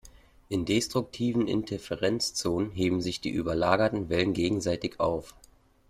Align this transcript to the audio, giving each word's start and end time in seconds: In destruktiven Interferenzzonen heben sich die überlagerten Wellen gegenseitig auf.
In 0.49 0.65
destruktiven 0.65 1.47
Interferenzzonen 1.47 2.71
heben 2.71 3.03
sich 3.03 3.21
die 3.21 3.29
überlagerten 3.29 4.09
Wellen 4.09 4.33
gegenseitig 4.33 4.99
auf. 4.99 5.35